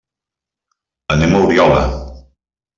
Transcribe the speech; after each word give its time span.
Anem 1.17 1.37
a 1.41 1.45
Oriola. 1.45 1.85